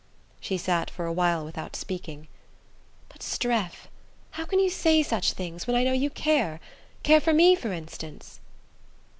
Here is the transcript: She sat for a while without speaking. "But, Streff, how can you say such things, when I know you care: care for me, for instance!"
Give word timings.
She 0.39 0.57
sat 0.57 0.89
for 0.89 1.05
a 1.05 1.13
while 1.13 1.45
without 1.45 1.75
speaking. 1.75 2.27
"But, 3.09 3.21
Streff, 3.21 3.87
how 4.31 4.45
can 4.47 4.57
you 4.59 4.71
say 4.71 5.03
such 5.03 5.33
things, 5.33 5.67
when 5.67 5.75
I 5.75 5.83
know 5.83 5.93
you 5.93 6.09
care: 6.09 6.59
care 7.03 7.21
for 7.21 7.33
me, 7.33 7.53
for 7.53 7.71
instance!" 7.71 8.39